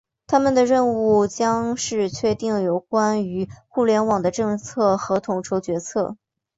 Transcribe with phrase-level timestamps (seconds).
[0.25, 6.17] 他们的任务将是确定有关于互联网的政策和统筹决策。